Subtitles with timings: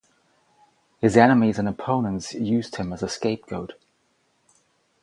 [0.99, 3.73] His enemies and opponents used him as a scapegoat.